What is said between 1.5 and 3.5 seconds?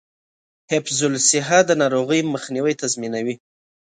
د ناروغیو مخنیوی تضمینوي.